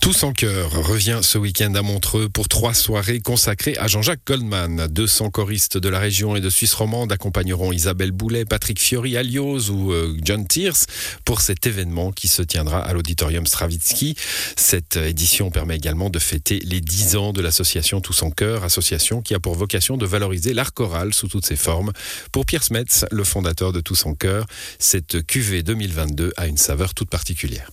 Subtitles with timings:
[0.00, 4.86] Tous en cœur revient ce week-end à Montreux pour trois soirées consacrées à Jean-Jacques Goldman.
[4.86, 9.68] 200 choristes de la région et de Suisse romande accompagneront Isabelle Boulet, Patrick Fiori, Alios
[9.68, 10.86] ou euh, John Tears
[11.26, 14.16] pour cet événement qui se tiendra à l'auditorium Stravitsky.
[14.56, 19.20] Cette édition permet également de fêter les 10 ans de l'association Tous en cœur, association
[19.20, 21.92] qui a pour vocation de valoriser l'art choral sous toutes ses formes.
[22.32, 24.46] Pour Pierre Smets, le fondateur de Tous en cœur,
[24.78, 27.70] cette QV 2022 a une saveur toute particulière.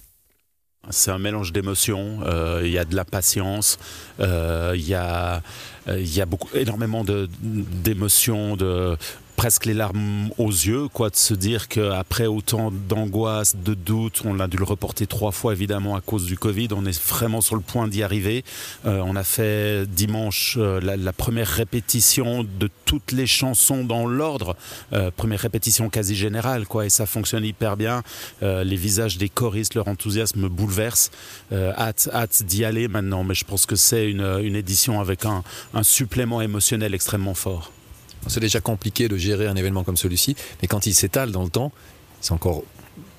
[0.89, 2.19] C'est un mélange d'émotions.
[2.23, 3.77] Euh, il y a de la patience.
[4.19, 5.41] Euh, il y a,
[5.87, 7.03] euh, il y a beaucoup, énormément
[7.41, 8.97] d'émotions, de,
[9.37, 14.39] presque les larmes aux yeux, quoi, de se dire qu'après autant d'angoisse, de doute, on
[14.39, 17.55] a dû le reporter trois fois évidemment à cause du Covid, on est vraiment sur
[17.55, 18.43] le point d'y arriver.
[18.87, 24.55] Euh, on a fait dimanche euh, la, première répétition de toutes les chansons dans l'ordre,
[24.93, 28.01] euh, première répétition quasi générale, quoi, et ça fonctionne hyper bien.
[28.41, 31.11] les visages des choristes, leur enthousiasme me bouleverse.
[31.53, 35.43] hâte, hâte d'y aller maintenant, mais je pense que c'est une, une édition avec un,
[35.75, 37.71] un supplément émotionnel extrêmement fort.
[38.29, 41.49] C'est déjà compliqué de gérer un événement comme celui-ci, mais quand il s'étale dans le
[41.49, 41.71] temps,
[42.21, 42.63] c'est encore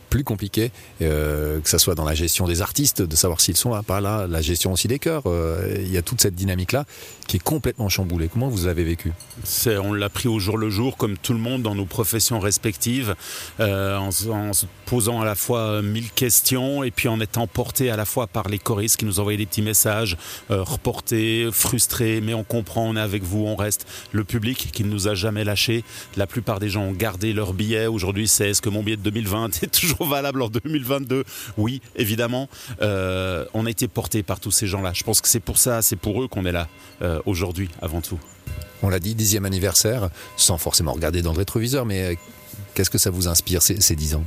[0.08, 0.70] plus compliqué,
[1.02, 4.00] euh, que ce soit dans la gestion des artistes, de savoir s'ils sont là, pas
[4.00, 5.24] là, la gestion aussi des chœurs.
[5.26, 6.84] Euh, il y a toute cette dynamique-là
[7.26, 8.28] qui est complètement chamboulée.
[8.32, 9.12] Comment vous l'avez vécu?
[9.66, 13.14] On l'a pris au jour le jour, comme tout le monde dans nos professions respectives,
[13.60, 17.96] euh, en, se posant à la fois mille questions et puis en étant porté à
[17.96, 20.16] la fois par les choristes qui nous envoyaient des petits messages,
[20.48, 23.86] reportés, frustrés, mais on comprend, on est avec vous, on reste.
[24.12, 25.84] Le public qui ne nous a jamais lâchés.
[26.16, 27.86] La plupart des gens ont gardé leur billet.
[27.86, 31.24] Aujourd'hui, c'est est-ce que mon billet de 2020 est toujours valable en 2022
[31.56, 32.48] Oui, évidemment.
[32.82, 34.92] Euh, on a été porté par tous ces gens-là.
[34.94, 36.68] Je pense que c'est pour ça, c'est pour eux qu'on est là
[37.02, 38.18] euh, aujourd'hui, avant tout.
[38.82, 42.14] On l'a dit, dixième anniversaire, sans forcément regarder dans le rétroviseur, mais euh,
[42.74, 44.24] qu'est-ce que ça vous inspire ces, ces dix ans?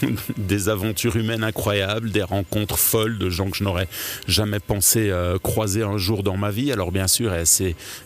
[0.36, 3.88] des aventures humaines incroyables, des rencontres folles de gens que je n'aurais
[4.26, 6.72] jamais pensé euh, croiser un jour dans ma vie.
[6.72, 7.44] Alors bien sûr, eh,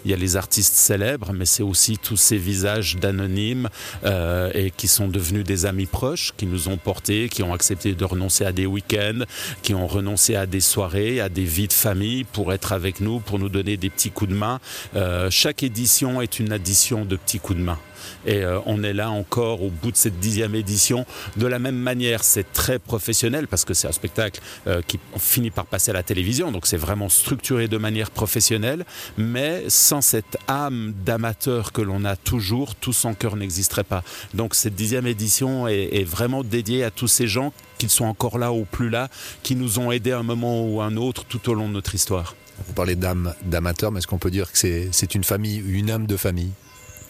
[0.04, 3.68] il y a les artistes célèbres, mais c'est aussi tous ces visages d'anonymes
[4.04, 7.94] euh, et qui sont devenus des amis proches, qui nous ont portés, qui ont accepté
[7.94, 9.24] de renoncer à des week-ends,
[9.62, 13.20] qui ont renoncé à des soirées, à des vies de famille pour être avec nous,
[13.20, 14.60] pour nous donner des petits coups de main.
[14.94, 17.78] Euh, chaque édition est une addition de petits coups de main.
[18.24, 21.06] Et on est là encore au bout de cette dixième édition.
[21.36, 25.50] De la même manière, c'est très professionnel parce que c'est un spectacle euh, qui finit
[25.50, 26.52] par passer à la télévision.
[26.52, 28.84] Donc c'est vraiment structuré de manière professionnelle.
[29.18, 34.02] Mais sans cette âme d'amateur que l'on a toujours, tout son cœur n'existerait pas.
[34.34, 38.52] Donc cette dixième édition est, vraiment dédiée à tous ces gens qui sont encore là
[38.52, 39.08] ou plus là,
[39.42, 41.94] qui nous ont aidés à un moment ou un autre tout au long de notre
[41.94, 42.34] histoire.
[42.66, 46.06] Vous parlez d'âme d'amateur, mais est-ce qu'on peut dire que c'est une famille, une âme
[46.06, 46.52] de famille?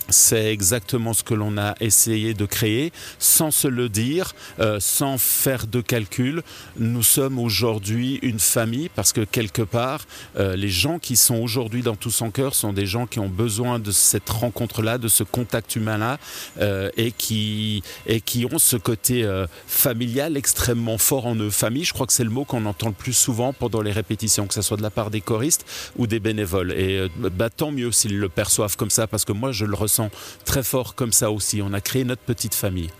[0.09, 5.19] C'est exactement ce que l'on a essayé de créer, sans se le dire, euh, sans
[5.19, 6.43] faire de calcul.
[6.79, 10.07] Nous sommes aujourd'hui une famille parce que quelque part,
[10.37, 13.29] euh, les gens qui sont aujourd'hui dans tout son cœur sont des gens qui ont
[13.29, 16.19] besoin de cette rencontre-là, de ce contact humain-là,
[16.61, 19.27] euh, et qui et qui ont ce côté
[19.67, 21.51] familial extrêmement fort en eux.
[21.51, 24.47] Famille, je crois que c'est le mot qu'on entend le plus souvent pendant les répétitions,
[24.47, 25.65] que ce soit de la part des choristes
[25.97, 26.73] ou des bénévoles.
[26.73, 29.96] Et bah, tant mieux s'ils le perçoivent comme ça, parce que moi je le ressens
[30.45, 31.61] très fort comme ça aussi.
[31.63, 32.91] On a créé notre petite famille.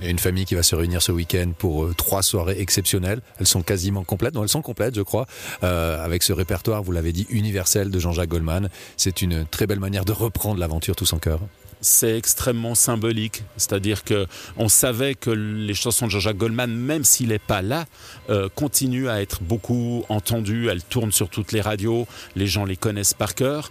[0.00, 3.20] Et une famille qui va se réunir ce week-end pour euh, trois soirées exceptionnelles.
[3.38, 4.34] Elles sont quasiment complètes.
[4.34, 5.26] Non, elles sont complètes, je crois,
[5.62, 8.68] euh, avec ce répertoire, vous l'avez dit, universel de Jean-Jacques Goldman.
[8.96, 11.40] C'est une très belle manière de reprendre l'aventure tous en cœur
[11.80, 13.44] c'est extrêmement symbolique.
[13.58, 14.26] C'est-à-dire que
[14.56, 17.84] on savait que les chansons de Jean-Jacques Goldman, même s'il n'est pas là,
[18.30, 20.68] euh, continuent à être beaucoup entendues.
[20.68, 22.06] Elles tournent sur toutes les radios.
[22.36, 23.70] Les gens les connaissent par cœur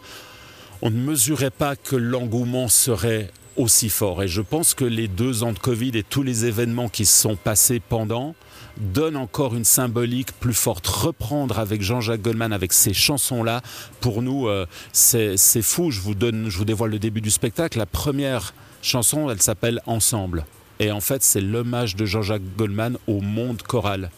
[0.86, 4.22] on ne mesurait pas que l'engouement serait aussi fort.
[4.22, 7.22] Et je pense que les deux ans de Covid et tous les événements qui se
[7.22, 8.36] sont passés pendant
[8.76, 10.86] donnent encore une symbolique plus forte.
[10.86, 13.62] Reprendre avec Jean-Jacques Goldman, avec ces chansons-là,
[14.02, 15.90] pour nous, euh, c'est fou.
[15.90, 17.78] Je vous, donne, je vous dévoile le début du spectacle.
[17.78, 20.46] La première chanson, elle s'appelle Ensemble.
[20.82, 24.12] Et en fait, c'est l'hommage de Jean-Jacques Goldman au monde choral.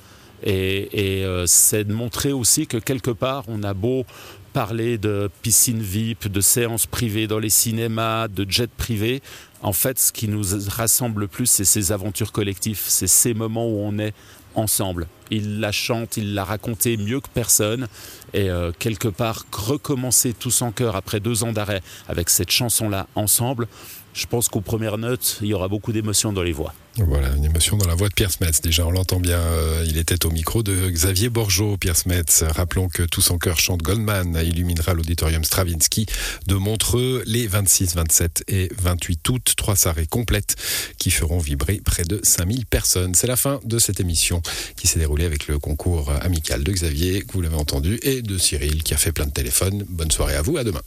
[0.43, 4.05] Et, euh, c'est de montrer aussi que quelque part, on a beau
[4.53, 9.21] parler de piscine VIP, de séances privées dans les cinémas, de jets privés.
[9.61, 13.67] En fait, ce qui nous rassemble le plus, c'est ces aventures collectives, c'est ces moments
[13.67, 14.13] où on est
[14.55, 15.07] ensemble.
[15.31, 17.87] Il la chante, il l'a raconté mieux que personne.
[18.33, 23.07] Et euh, quelque part, recommencer tous en cœur après deux ans d'arrêt avec cette chanson-là
[23.15, 23.67] ensemble,
[24.13, 26.73] je pense qu'aux premières notes, il y aura beaucoup d'émotions dans les voix.
[26.97, 28.61] Voilà, une émotion dans la voix de Pierre Smets.
[28.63, 29.37] Déjà, on l'entend bien.
[29.37, 32.45] euh, il était au micro de Xavier Borgeot, Pierre Smets.
[32.55, 36.05] Rappelons que Tout son cœur chante Goldman illuminera l'auditorium Stravinsky
[36.47, 39.53] de Montreux les 26, 27 et 28 août.
[39.57, 40.55] Trois soirées complètes
[40.97, 43.13] qui feront vibrer près de 5000 personnes.
[43.13, 44.41] C'est la fin de cette émission
[44.77, 48.37] qui s'est déroulée avec le concours amical de Xavier, que vous l'avez entendu, et de
[48.37, 49.85] Cyril qui a fait plein de téléphones.
[49.87, 50.81] Bonne soirée à vous, à demain.